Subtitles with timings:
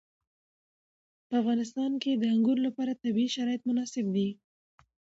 [1.27, 4.29] په افغانستان کې د انګورو لپاره طبیعي شرایط مناسب دي.